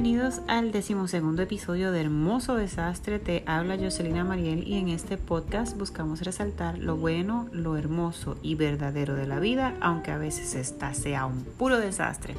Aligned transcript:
bienvenidos 0.00 0.42
al 0.46 0.70
decimosegundo 0.70 1.42
episodio 1.42 1.90
de 1.90 2.02
Hermoso 2.02 2.54
Desastre. 2.54 3.18
Te 3.18 3.42
habla 3.46 3.76
Jocelina 3.76 4.22
Mariel 4.22 4.62
y 4.64 4.76
en 4.76 4.90
este 4.90 5.16
podcast 5.16 5.76
buscamos 5.76 6.20
resaltar 6.20 6.78
lo 6.78 6.96
bueno, 6.96 7.48
lo 7.50 7.76
hermoso 7.76 8.38
y 8.40 8.54
verdadero 8.54 9.16
de 9.16 9.26
la 9.26 9.40
vida, 9.40 9.74
aunque 9.80 10.12
a 10.12 10.18
veces 10.18 10.54
esta 10.54 10.94
sea 10.94 11.26
un 11.26 11.42
puro 11.42 11.80
desastre. 11.80 12.36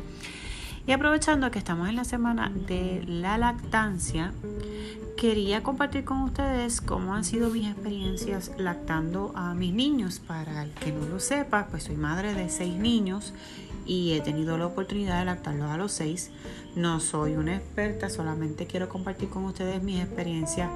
Y 0.89 0.91
aprovechando 0.91 1.51
que 1.51 1.59
estamos 1.59 1.87
en 1.87 1.95
la 1.95 2.03
semana 2.03 2.51
de 2.51 3.03
la 3.05 3.37
lactancia, 3.37 4.33
quería 5.15 5.61
compartir 5.61 6.03
con 6.03 6.23
ustedes 6.23 6.81
cómo 6.81 7.13
han 7.13 7.23
sido 7.23 7.51
mis 7.51 7.69
experiencias 7.69 8.53
lactando 8.57 9.31
a 9.35 9.53
mis 9.53 9.71
niños. 9.71 10.19
Para 10.19 10.63
el 10.63 10.71
que 10.71 10.91
no 10.91 11.05
lo 11.05 11.19
sepa, 11.19 11.67
pues 11.69 11.83
soy 11.83 11.95
madre 11.95 12.33
de 12.33 12.49
seis 12.49 12.73
niños 12.73 13.35
y 13.85 14.13
he 14.13 14.21
tenido 14.21 14.57
la 14.57 14.65
oportunidad 14.65 15.19
de 15.19 15.25
lactarlos 15.25 15.69
a 15.69 15.77
los 15.77 15.91
seis. 15.91 16.31
No 16.75 16.99
soy 16.99 17.35
una 17.35 17.55
experta, 17.57 18.09
solamente 18.09 18.65
quiero 18.65 18.89
compartir 18.89 19.29
con 19.29 19.43
ustedes 19.43 19.83
mis 19.83 20.01
experiencias 20.01 20.71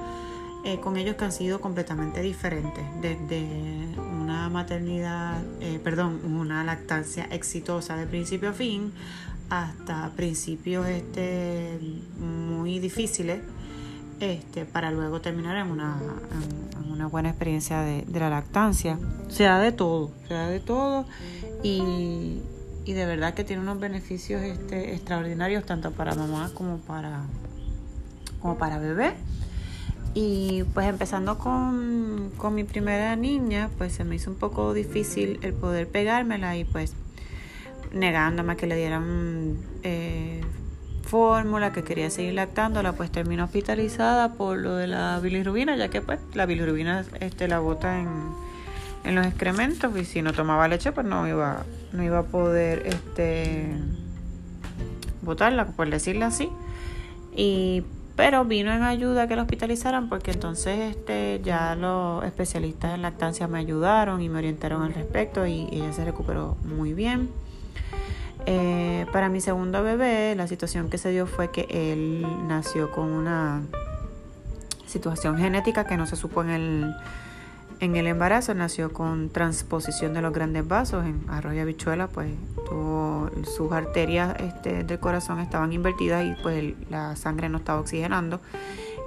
eh, 0.64 0.78
con 0.78 0.96
ellos 0.96 1.16
que 1.16 1.24
han 1.24 1.32
sido 1.32 1.60
completamente 1.60 2.22
diferentes, 2.22 2.84
desde 3.02 3.44
una 3.98 4.48
maternidad, 4.48 5.42
eh, 5.60 5.80
perdón, 5.82 6.20
una 6.24 6.62
lactancia 6.62 7.24
exitosa 7.32 7.96
de 7.96 8.06
principio 8.06 8.50
a 8.50 8.52
fin 8.52 8.92
hasta 9.50 10.10
principios 10.16 10.86
este, 10.86 11.78
muy 12.18 12.78
difíciles 12.78 13.40
este, 14.20 14.64
para 14.64 14.90
luego 14.90 15.20
terminar 15.20 15.56
en 15.56 15.70
una, 15.70 15.98
en, 16.82 16.90
una 16.90 17.06
buena 17.06 17.30
experiencia 17.30 17.80
de, 17.80 18.04
la 18.12 18.30
lactancia. 18.30 18.98
Se 19.28 19.44
da 19.44 19.58
de 19.58 19.72
todo, 19.72 20.10
se 20.28 20.34
da 20.34 20.48
de 20.48 20.60
todo 20.60 21.06
y, 21.62 22.40
y 22.84 22.92
de 22.92 23.06
verdad 23.06 23.34
que 23.34 23.44
tiene 23.44 23.62
unos 23.62 23.80
beneficios 23.80 24.42
este, 24.42 24.94
extraordinarios 24.94 25.64
tanto 25.64 25.90
para 25.90 26.14
mamá 26.14 26.50
como 26.54 26.78
para, 26.78 27.24
como 28.40 28.56
para 28.56 28.78
bebé. 28.78 29.14
Y 30.16 30.62
pues 30.74 30.86
empezando 30.86 31.38
con, 31.38 32.30
con 32.36 32.54
mi 32.54 32.62
primera 32.62 33.16
niña, 33.16 33.68
pues 33.78 33.94
se 33.94 34.04
me 34.04 34.14
hizo 34.14 34.30
un 34.30 34.36
poco 34.36 34.72
difícil 34.72 35.40
el 35.42 35.52
poder 35.54 35.88
pegármela 35.88 36.56
y 36.56 36.64
pues 36.64 36.94
negándome 37.94 38.52
a 38.52 38.56
que 38.56 38.66
le 38.66 38.76
dieran 38.76 39.56
eh, 39.82 40.42
fórmula, 41.02 41.72
que 41.72 41.84
quería 41.84 42.10
seguir 42.10 42.34
lactándola, 42.34 42.92
pues 42.92 43.10
terminó 43.10 43.44
hospitalizada 43.44 44.34
por 44.34 44.58
lo 44.58 44.76
de 44.76 44.86
la 44.86 45.20
bilirrubina, 45.20 45.76
ya 45.76 45.88
que 45.88 46.00
pues 46.00 46.18
la 46.34 46.46
bilirrubina 46.46 47.04
este, 47.20 47.48
la 47.48 47.60
bota 47.60 48.00
en, 48.00 48.08
en 49.04 49.14
los 49.14 49.26
excrementos 49.26 49.96
y 49.96 50.04
si 50.04 50.22
no 50.22 50.32
tomaba 50.32 50.66
leche 50.68 50.92
pues 50.92 51.06
no 51.06 51.28
iba, 51.28 51.64
no 51.92 52.02
iba 52.02 52.18
a 52.18 52.24
poder 52.24 52.82
este, 52.86 53.68
botarla, 55.22 55.66
por 55.66 55.88
decirlo 55.88 56.26
así. 56.26 56.50
Y 57.36 57.84
pero 58.16 58.44
vino 58.44 58.72
en 58.72 58.84
ayuda 58.84 59.22
a 59.22 59.28
que 59.28 59.34
la 59.34 59.42
hospitalizaran 59.42 60.08
porque 60.08 60.30
entonces 60.30 60.96
este 60.96 61.40
ya 61.42 61.74
los 61.74 62.24
especialistas 62.24 62.94
en 62.94 63.02
lactancia 63.02 63.48
me 63.48 63.58
ayudaron 63.58 64.22
y 64.22 64.28
me 64.28 64.38
orientaron 64.38 64.82
al 64.82 64.94
respecto 64.94 65.46
y 65.46 65.68
ella 65.72 65.92
se 65.92 66.04
recuperó 66.04 66.56
muy 66.64 66.94
bien. 66.94 67.28
Eh, 68.46 69.06
para 69.12 69.28
mi 69.28 69.40
segundo 69.40 69.82
bebé, 69.82 70.34
la 70.34 70.46
situación 70.46 70.90
que 70.90 70.98
se 70.98 71.10
dio 71.10 71.26
fue 71.26 71.50
que 71.50 71.66
él 71.70 72.26
nació 72.46 72.90
con 72.90 73.10
una 73.10 73.62
situación 74.86 75.38
genética 75.38 75.86
que 75.86 75.96
no 75.96 76.06
se 76.06 76.16
supo 76.16 76.42
en 76.42 76.50
el, 76.50 78.06
embarazo. 78.06 78.54
Nació 78.54 78.92
con 78.92 79.30
transposición 79.30 80.12
de 80.14 80.22
los 80.22 80.32
grandes 80.32 80.66
vasos 80.66 81.04
en 81.04 81.24
arroyo 81.28 81.62
habichuela, 81.62 82.06
pues 82.06 82.32
tuvo, 82.68 83.30
sus 83.44 83.72
arterias 83.72 84.36
este, 84.38 84.84
del 84.84 84.98
corazón 84.98 85.40
estaban 85.40 85.72
invertidas 85.72 86.24
y 86.24 86.34
pues 86.42 86.74
la 86.90 87.16
sangre 87.16 87.48
no 87.48 87.58
estaba 87.58 87.80
oxigenando. 87.80 88.40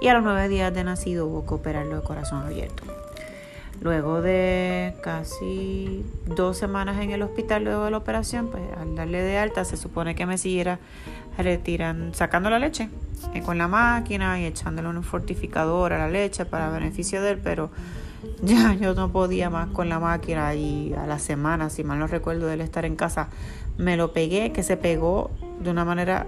Y 0.00 0.08
a 0.08 0.14
los 0.14 0.22
nueve 0.22 0.48
días 0.48 0.72
de 0.74 0.84
nacido 0.84 1.26
hubo 1.26 1.46
que 1.46 1.54
operarlo 1.54 1.96
de 1.96 2.02
corazón 2.02 2.44
abierto. 2.44 2.97
Luego 3.80 4.20
de 4.22 4.94
casi 5.02 6.04
dos 6.26 6.56
semanas 6.58 7.00
en 7.00 7.10
el 7.10 7.22
hospital 7.22 7.64
luego 7.64 7.84
de 7.84 7.92
la 7.92 7.98
operación, 7.98 8.48
pues 8.48 8.62
al 8.76 8.96
darle 8.96 9.22
de 9.22 9.38
alta 9.38 9.64
se 9.64 9.76
supone 9.76 10.14
que 10.14 10.26
me 10.26 10.36
siguiera 10.36 10.80
retiran, 11.36 12.12
sacando 12.14 12.50
la 12.50 12.58
leche 12.58 12.88
eh, 13.34 13.42
con 13.42 13.58
la 13.58 13.68
máquina 13.68 14.40
y 14.40 14.44
echándole 14.44 14.88
un 14.88 15.02
fortificador 15.04 15.92
a 15.92 15.98
la 15.98 16.08
leche 16.08 16.44
para 16.44 16.70
beneficio 16.70 17.22
de 17.22 17.32
él, 17.32 17.40
pero 17.42 17.70
ya 18.42 18.74
yo 18.80 18.94
no 18.94 19.10
podía 19.10 19.48
más 19.48 19.68
con 19.68 19.88
la 19.88 20.00
máquina 20.00 20.54
y 20.54 20.92
a 20.94 21.06
la 21.06 21.18
semana, 21.18 21.70
si 21.70 21.84
mal 21.84 21.98
no 21.98 22.08
recuerdo 22.08 22.46
de 22.46 22.54
él 22.54 22.60
estar 22.60 22.84
en 22.84 22.96
casa, 22.96 23.28
me 23.76 23.96
lo 23.96 24.12
pegué, 24.12 24.50
que 24.52 24.64
se 24.64 24.76
pegó 24.76 25.30
de 25.60 25.70
una 25.70 25.84
manera 25.84 26.26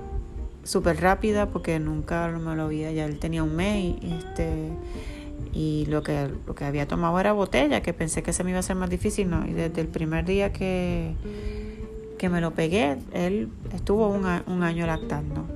súper 0.62 1.00
rápida 1.00 1.46
porque 1.46 1.80
nunca 1.80 2.28
me 2.28 2.54
lo 2.54 2.64
había, 2.64 2.92
ya 2.92 3.06
él 3.06 3.18
tenía 3.18 3.42
un 3.42 3.56
mes 3.56 3.96
este 4.02 4.70
y 5.52 5.86
lo 5.86 6.02
que, 6.02 6.28
lo 6.46 6.54
que 6.54 6.64
había 6.64 6.86
tomado 6.86 7.18
era 7.18 7.32
botella, 7.32 7.82
que 7.82 7.92
pensé 7.92 8.22
que 8.22 8.32
se 8.32 8.44
me 8.44 8.50
iba 8.50 8.58
a 8.58 8.60
hacer 8.60 8.76
más 8.76 8.90
difícil, 8.90 9.28
¿no? 9.28 9.46
Y 9.46 9.52
desde 9.52 9.80
el 9.80 9.88
primer 9.88 10.24
día 10.24 10.52
que, 10.52 11.14
que 12.18 12.28
me 12.28 12.40
lo 12.40 12.52
pegué, 12.52 12.96
él 13.12 13.48
estuvo 13.74 14.08
un, 14.08 14.26
un 14.46 14.62
año 14.62 14.86
lactando. 14.86 15.46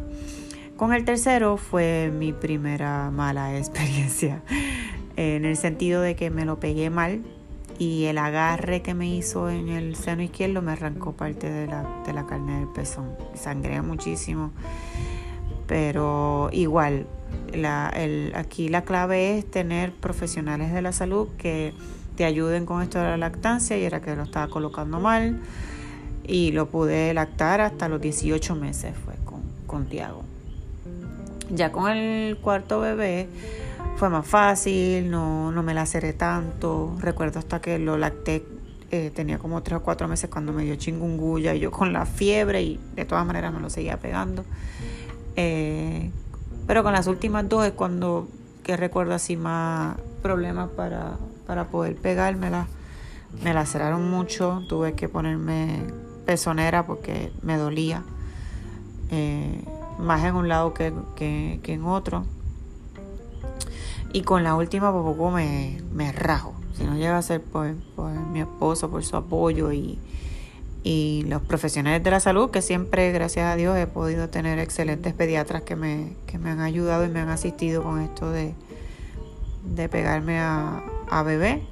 Con 0.76 0.92
el 0.92 1.04
tercero 1.04 1.56
fue 1.56 2.12
mi 2.12 2.32
primera 2.32 3.10
mala 3.10 3.56
experiencia, 3.58 4.42
en 5.16 5.44
el 5.44 5.56
sentido 5.56 6.02
de 6.02 6.16
que 6.16 6.30
me 6.30 6.44
lo 6.44 6.58
pegué 6.58 6.90
mal 6.90 7.22
y 7.78 8.04
el 8.04 8.18
agarre 8.18 8.82
que 8.82 8.94
me 8.94 9.08
hizo 9.08 9.50
en 9.50 9.68
el 9.68 9.96
seno 9.96 10.22
izquierdo 10.22 10.62
me 10.62 10.72
arrancó 10.72 11.12
parte 11.12 11.50
de 11.50 11.66
la, 11.66 12.02
de 12.06 12.12
la 12.12 12.26
carne 12.26 12.60
del 12.60 12.68
pezón. 12.68 13.12
Sangré 13.34 13.82
muchísimo, 13.82 14.52
pero 15.66 16.48
igual 16.52 17.06
la, 17.52 17.92
aquí 18.34 18.68
la 18.68 18.82
clave 18.82 19.38
es 19.38 19.50
tener 19.50 19.92
profesionales 19.92 20.72
de 20.72 20.82
la 20.82 20.92
salud 20.92 21.28
que 21.38 21.72
te 22.16 22.24
ayuden 22.24 22.66
con 22.66 22.82
esto 22.82 22.98
de 22.98 23.04
la 23.04 23.16
lactancia 23.16 23.76
y 23.76 23.84
era 23.84 24.00
que 24.00 24.14
lo 24.14 24.22
estaba 24.22 24.48
colocando 24.48 25.00
mal 25.00 25.40
y 26.26 26.52
lo 26.52 26.68
pude 26.68 27.12
lactar 27.14 27.60
hasta 27.60 27.88
los 27.88 28.00
18 28.00 28.54
meses 28.54 28.94
fue 29.04 29.14
con, 29.24 29.42
con 29.66 29.86
Tiago. 29.86 30.22
Ya 31.50 31.72
con 31.72 31.90
el 31.90 32.38
cuarto 32.38 32.80
bebé 32.80 33.28
fue 33.96 34.08
más 34.08 34.26
fácil, 34.26 35.10
no, 35.10 35.52
no 35.52 35.62
me 35.62 35.74
laceré 35.74 36.14
tanto. 36.14 36.96
Recuerdo 36.98 37.38
hasta 37.38 37.60
que 37.60 37.78
lo 37.78 37.98
lacté, 37.98 38.44
eh, 38.90 39.10
tenía 39.14 39.38
como 39.38 39.62
3 39.62 39.78
o 39.78 39.82
4 39.82 40.08
meses 40.08 40.30
cuando 40.30 40.52
me 40.52 40.64
dio 40.64 40.76
chingunguya 40.76 41.54
y 41.54 41.60
yo 41.60 41.70
con 41.70 41.92
la 41.92 42.06
fiebre 42.06 42.62
y 42.62 42.80
de 42.96 43.04
todas 43.04 43.26
maneras 43.26 43.52
me 43.52 43.60
lo 43.60 43.68
seguía 43.68 43.98
pegando. 43.98 44.44
Eh, 45.36 46.10
pero 46.66 46.82
con 46.82 46.92
las 46.92 47.06
últimas 47.06 47.48
dos 47.48 47.66
es 47.66 47.72
cuando 47.72 48.28
que 48.62 48.76
recuerdo 48.76 49.14
así 49.14 49.36
más 49.36 49.96
problemas 50.22 50.70
para, 50.70 51.18
para 51.46 51.68
poder 51.68 51.96
pegármela. 51.96 52.66
Me 53.42 53.52
laceraron 53.52 54.10
mucho, 54.10 54.62
tuve 54.68 54.94
que 54.94 55.08
ponerme 55.08 55.82
pezonera 56.24 56.86
porque 56.86 57.32
me 57.42 57.56
dolía. 57.56 58.02
Eh, 59.10 59.62
más 59.98 60.24
en 60.24 60.34
un 60.34 60.48
lado 60.48 60.74
que, 60.74 60.92
que, 61.16 61.60
en 61.64 61.84
otro. 61.84 62.24
Y 64.12 64.22
con 64.22 64.44
la 64.44 64.54
última 64.54 64.92
por 64.92 65.04
poco 65.04 65.30
me, 65.30 65.82
me 65.92 66.12
rajo. 66.12 66.54
Si 66.76 66.84
no 66.84 66.96
llega 66.96 67.18
a 67.18 67.22
ser 67.22 67.42
por, 67.42 67.74
por 67.96 68.10
mi 68.12 68.40
esposo, 68.40 68.90
por 68.90 69.04
su 69.04 69.16
apoyo 69.16 69.72
y, 69.72 69.98
y 70.86 71.24
los 71.28 71.40
profesionales 71.40 72.04
de 72.04 72.10
la 72.10 72.20
salud, 72.20 72.50
que 72.50 72.60
siempre, 72.60 73.10
gracias 73.10 73.50
a 73.50 73.56
Dios, 73.56 73.76
he 73.78 73.86
podido 73.86 74.28
tener 74.28 74.58
excelentes 74.58 75.14
pediatras 75.14 75.62
que 75.62 75.76
me, 75.76 76.12
que 76.26 76.38
me 76.38 76.50
han 76.50 76.60
ayudado 76.60 77.06
y 77.06 77.08
me 77.08 77.20
han 77.20 77.30
asistido 77.30 77.82
con 77.82 78.02
esto 78.02 78.30
de, 78.30 78.54
de 79.64 79.88
pegarme 79.88 80.38
a, 80.38 80.82
a 81.08 81.22
bebé. 81.22 81.62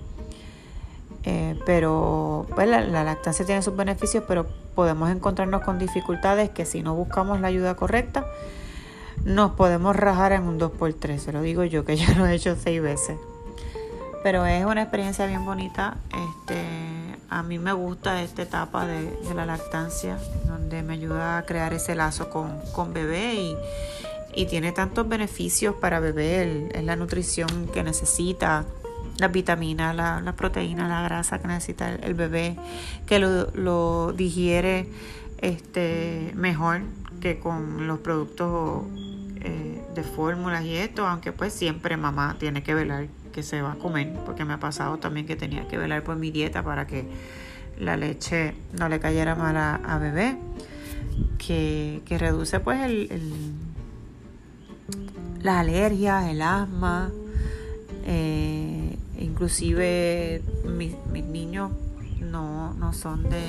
Eh, 1.24 1.60
pero 1.66 2.46
pues, 2.54 2.66
la, 2.66 2.80
la, 2.80 3.04
lactancia 3.04 3.44
tiene 3.44 3.60
sus 3.60 3.76
beneficios, 3.76 4.24
pero 4.26 4.46
podemos 4.74 5.10
encontrarnos 5.10 5.60
con 5.60 5.78
dificultades 5.78 6.48
que 6.48 6.64
si 6.64 6.82
no 6.82 6.94
buscamos 6.94 7.38
la 7.38 7.48
ayuda 7.48 7.76
correcta, 7.76 8.26
nos 9.26 9.52
podemos 9.52 9.94
rajar 9.94 10.32
en 10.32 10.44
un 10.44 10.58
2x3. 10.58 11.18
Se 11.18 11.32
lo 11.32 11.42
digo 11.42 11.64
yo, 11.64 11.84
que 11.84 11.96
ya 11.98 12.14
lo 12.14 12.26
he 12.26 12.34
hecho 12.34 12.56
seis 12.56 12.80
veces. 12.80 13.18
Pero 14.22 14.46
es 14.46 14.64
una 14.64 14.80
experiencia 14.82 15.26
bien 15.26 15.44
bonita. 15.44 15.98
Este, 16.08 16.64
a 17.32 17.42
mí 17.42 17.58
me 17.58 17.72
gusta 17.72 18.22
esta 18.22 18.42
etapa 18.42 18.86
de, 18.86 19.10
la 19.34 19.46
lactancia, 19.46 20.18
donde 20.46 20.82
me 20.82 20.94
ayuda 20.94 21.38
a 21.38 21.46
crear 21.46 21.72
ese 21.72 21.94
lazo 21.94 22.28
con, 22.28 22.92
bebé 22.92 23.56
y, 24.34 24.46
tiene 24.46 24.72
tantos 24.72 25.08
beneficios 25.08 25.74
para 25.74 25.98
bebé, 26.00 26.68
es 26.74 26.84
la 26.84 26.96
nutrición 26.96 27.68
que 27.72 27.82
necesita, 27.82 28.64
las 29.18 29.32
vitaminas, 29.32 29.94
la, 29.94 30.20
la 30.20 30.34
proteína, 30.34 30.88
la 30.88 31.02
grasa 31.02 31.38
que 31.38 31.48
necesita 31.48 31.94
el, 31.94 32.14
bebé, 32.14 32.56
que 33.06 33.18
lo, 33.18 34.12
digiere 34.12 34.88
este, 35.38 36.32
mejor 36.34 36.82
que 37.20 37.38
con 37.38 37.86
los 37.86 38.00
productos 38.00 38.84
eh, 39.40 39.82
de 39.94 40.02
fórmulas 40.02 40.64
y 40.64 40.76
esto, 40.76 41.06
aunque 41.06 41.32
pues 41.32 41.52
siempre 41.52 41.96
mamá 41.96 42.36
tiene 42.38 42.62
que 42.62 42.74
velar 42.74 43.08
que 43.32 43.42
se 43.42 43.62
va 43.62 43.72
a 43.72 43.74
comer, 43.76 44.12
porque 44.24 44.44
me 44.44 44.52
ha 44.52 44.60
pasado 44.60 44.98
también 44.98 45.26
que 45.26 45.36
tenía 45.36 45.66
que 45.66 45.78
velar 45.78 46.04
por 46.04 46.16
mi 46.16 46.30
dieta 46.30 46.62
para 46.62 46.86
que 46.86 47.06
la 47.78 47.96
leche 47.96 48.54
no 48.78 48.88
le 48.88 49.00
cayera 49.00 49.34
mal 49.34 49.56
a, 49.56 49.98
bebé, 49.98 50.36
que, 51.38 52.02
reduce 52.18 52.60
pues 52.60 52.80
el, 52.82 53.08
las 55.42 55.56
alergias, 55.56 56.28
el 56.28 56.42
asma, 56.42 57.10
eh, 58.04 58.96
inclusive 59.18 60.42
mis, 60.64 60.94
niños 61.24 61.72
no, 62.20 62.74
no 62.74 62.92
son 62.92 63.28
de, 63.28 63.42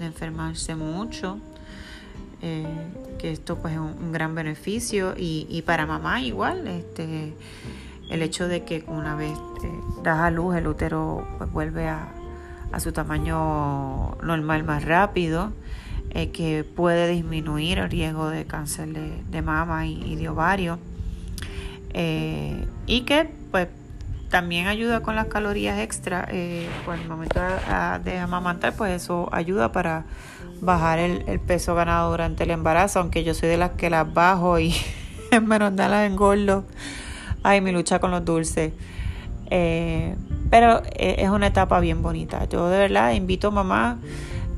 enfermarse 0.00 0.74
mucho. 0.74 1.38
Eh, 2.42 2.66
que 3.18 3.30
esto 3.32 3.56
pues 3.56 3.72
es 3.72 3.80
un, 3.80 4.12
gran 4.12 4.34
beneficio 4.34 5.14
y, 5.16 5.46
y, 5.48 5.62
para 5.62 5.86
mamá 5.86 6.20
igual 6.20 6.66
este 6.66 7.32
el 8.10 8.22
hecho 8.22 8.48
de 8.48 8.64
que 8.64 8.84
una 8.86 9.14
vez 9.14 9.36
das 10.02 10.18
a 10.18 10.30
luz 10.30 10.56
el 10.56 10.66
útero 10.66 11.26
pues, 11.38 11.50
vuelve 11.50 11.88
a, 11.88 12.08
a, 12.72 12.80
su 12.80 12.92
tamaño 12.92 14.16
normal 14.22 14.64
más 14.64 14.84
rápido 14.84 15.52
eh, 16.16 16.30
que 16.30 16.62
puede 16.62 17.08
disminuir 17.08 17.78
el 17.78 17.90
riesgo 17.90 18.30
de 18.30 18.44
cáncer 18.44 18.88
de, 18.88 19.42
mama 19.42 19.84
y, 19.88 20.14
de 20.14 20.28
ovario. 20.28 20.78
Eh, 21.92 22.68
y 22.86 23.00
que 23.00 23.28
pues 23.50 23.66
también 24.30 24.68
ayuda 24.68 25.00
con 25.00 25.16
las 25.16 25.26
calorías 25.26 25.80
extra 25.80 26.28
eh, 26.30 26.68
por 26.84 26.94
el 26.94 27.08
momento 27.08 27.40
de 28.04 28.18
amamantar 28.18 28.74
pues 28.76 29.02
eso 29.02 29.28
ayuda 29.32 29.72
para 29.72 30.04
bajar 30.60 31.00
el, 31.00 31.40
peso 31.40 31.74
ganado 31.74 32.10
durante 32.10 32.44
el 32.44 32.50
embarazo 32.50 33.00
aunque 33.00 33.22
yo 33.24 33.34
soy 33.34 33.48
de 33.48 33.56
las 33.56 33.72
que 33.72 33.90
las 33.90 34.12
bajo 34.12 34.58
y 34.58 34.74
en 35.32 35.46
menos 35.46 35.74
de 35.74 35.88
las 35.88 36.08
engordo 36.08 36.64
ay 37.44 37.60
mi 37.60 37.70
lucha 37.70 38.00
con 38.00 38.10
los 38.10 38.24
dulces 38.24 38.72
pero 40.50 40.82
es 40.96 41.28
una 41.28 41.46
etapa 41.46 41.78
bien 41.78 42.02
bonita 42.02 42.48
yo 42.48 42.68
de 42.68 42.78
verdad 42.78 43.12
invito 43.12 43.48
a 43.48 43.50
mamá 43.52 43.98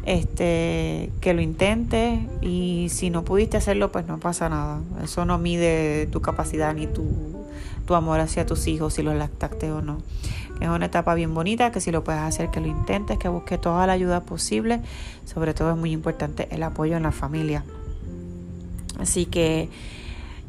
este, 0.07 1.11
que 1.21 1.35
lo 1.35 1.43
intentes 1.43 2.21
y 2.41 2.87
si 2.91 3.11
no 3.11 3.25
pudiste 3.25 3.57
hacerlo, 3.57 3.91
pues 3.91 4.07
no 4.07 4.19
pasa 4.19 4.49
nada. 4.49 4.81
Eso 5.03 5.25
no 5.25 5.37
mide 5.37 6.07
tu 6.07 6.23
capacidad 6.23 6.73
ni 6.75 6.87
tu, 6.87 7.05
tu 7.87 7.95
amor 7.95 8.21
hacia 8.21 8.47
tus 8.47 8.69
hijos, 8.69 8.95
si 8.95 9.03
los 9.03 9.17
lactaste 9.17 9.71
o 9.73 9.83
no. 9.83 9.99
Es 10.61 10.69
una 10.69 10.87
etapa 10.87 11.15
bien 11.15 11.35
bonita 11.35 11.71
que 11.71 11.81
si 11.81 11.91
lo 11.91 12.03
puedes 12.05 12.23
hacer, 12.23 12.51
que 12.51 12.61
lo 12.61 12.69
intentes, 12.69 13.19
que 13.19 13.29
busques 13.29 13.61
toda 13.61 13.87
la 13.87 13.93
ayuda 13.93 14.21
posible. 14.21 14.81
Sobre 15.25 15.53
todo 15.53 15.73
es 15.73 15.77
muy 15.77 15.91
importante 15.91 16.49
el 16.53 16.63
apoyo 16.63 16.97
en 16.97 17.03
la 17.03 17.13
familia. 17.13 17.65
Así 18.99 19.27
que 19.27 19.69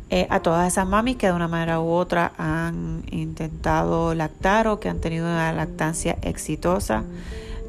eh, 0.10 0.28
a 0.30 0.40
todas 0.42 0.68
esas 0.72 0.88
mamis 0.88 1.18
que 1.18 1.28
de 1.28 1.34
una 1.34 1.48
manera 1.48 1.80
u 1.80 1.90
otra 1.90 2.34
han 2.38 3.04
intentado 3.12 4.14
lactar 4.14 4.68
o 4.68 4.80
que 4.80 4.90
han 4.90 5.00
tenido 5.00 5.26
una 5.26 5.52
lactancia 5.54 6.18
exitosa 6.22 7.04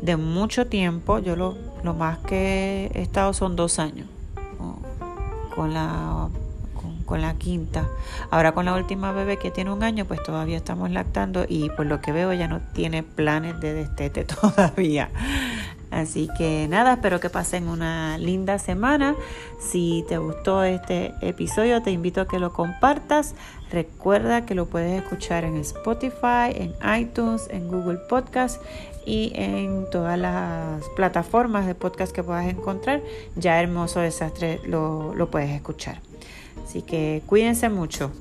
de 0.02 0.16
mucho 0.16 0.66
tiempo, 0.66 1.18
yo 1.18 1.34
lo 1.34 1.68
lo 1.82 1.94
más 1.94 2.18
que 2.18 2.90
he 2.94 3.02
estado 3.02 3.32
son 3.32 3.56
dos 3.56 3.78
años 3.78 4.08
con 5.54 5.74
la 5.74 6.28
con, 7.06 7.22
la 7.22 7.34
quinta. 7.34 7.88
Ahora 8.30 8.52
con 8.52 8.66
la 8.66 8.74
última 8.74 9.12
bebé 9.12 9.38
que 9.38 9.50
tiene 9.50 9.72
un 9.72 9.82
año, 9.82 10.04
pues 10.04 10.22
todavía 10.22 10.58
estamos 10.58 10.90
lactando 10.90 11.46
y 11.48 11.70
por 11.70 11.86
lo 11.86 12.02
que 12.02 12.12
veo 12.12 12.34
ya 12.34 12.48
no 12.48 12.60
tiene 12.74 13.02
planes 13.02 13.58
de 13.60 13.72
destete 13.72 14.24
todavía. 14.40 15.08
Así 15.98 16.28
que 16.38 16.68
nada, 16.68 16.94
espero 16.94 17.18
que 17.18 17.28
pasen 17.28 17.68
una 17.68 18.18
linda 18.18 18.60
semana. 18.60 19.16
Si 19.58 20.04
te 20.08 20.18
gustó 20.18 20.62
este 20.62 21.12
episodio, 21.22 21.82
te 21.82 21.90
invito 21.90 22.20
a 22.20 22.28
que 22.28 22.38
lo 22.38 22.52
compartas. 22.52 23.34
Recuerda 23.72 24.46
que 24.46 24.54
lo 24.54 24.66
puedes 24.66 25.02
escuchar 25.02 25.42
en 25.42 25.56
Spotify, 25.56 26.52
en 26.54 26.72
iTunes, 27.00 27.48
en 27.50 27.66
Google 27.66 27.98
Podcast 28.08 28.62
y 29.04 29.32
en 29.34 29.90
todas 29.90 30.16
las 30.16 30.84
plataformas 30.94 31.66
de 31.66 31.74
podcast 31.74 32.12
que 32.12 32.22
puedas 32.22 32.46
encontrar. 32.46 33.02
Ya 33.34 33.60
Hermoso 33.60 33.98
Desastre 33.98 34.60
lo, 34.64 35.16
lo 35.16 35.30
puedes 35.32 35.50
escuchar. 35.50 36.00
Así 36.64 36.82
que 36.82 37.22
cuídense 37.26 37.68
mucho. 37.70 38.12